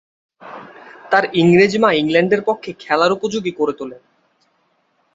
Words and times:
তার 1.11 1.23
ইংরেজ 1.33 1.73
মা 1.77 1.89
ইংল্যান্ডের 1.93 2.41
পক্ষে 2.45 2.71
খেলার 2.79 3.11
উপযোগী 3.11 3.51
করে 3.51 3.73
তোলেন। 3.73 4.01